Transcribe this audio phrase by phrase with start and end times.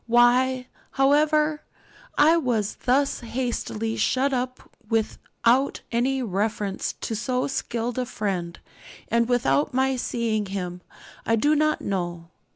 [0.07, 1.61] Why, however,
[2.17, 8.57] I was thus hastily shut up without any reference to so skilled a friend,
[9.09, 10.81] and without my seeing him,
[11.23, 12.31] I do not know.